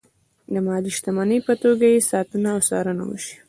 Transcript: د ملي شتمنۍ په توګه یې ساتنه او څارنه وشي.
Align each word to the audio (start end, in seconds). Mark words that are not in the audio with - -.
د 0.53 0.55
ملي 0.65 0.91
شتمنۍ 0.97 1.39
په 1.47 1.53
توګه 1.63 1.85
یې 1.93 2.07
ساتنه 2.11 2.49
او 2.55 2.59
څارنه 2.67 3.03
وشي. 3.07 3.35